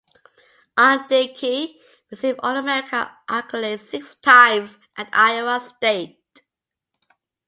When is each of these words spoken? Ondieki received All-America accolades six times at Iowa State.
Ondieki 0.79 1.75
received 2.09 2.39
All-America 2.41 3.19
accolades 3.29 3.81
six 3.81 4.15
times 4.15 4.79
at 4.97 5.07
Iowa 5.13 5.59
State. 5.59 6.17